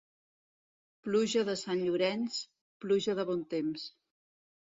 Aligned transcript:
Pluja 1.07 1.43
de 1.49 1.55
Sant 1.61 1.83
Llorenç, 1.87 2.39
pluja 2.85 3.17
de 3.21 3.27
bon 3.33 3.43
temps. 3.55 3.87